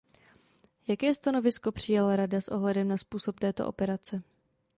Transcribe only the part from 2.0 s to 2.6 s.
Rada s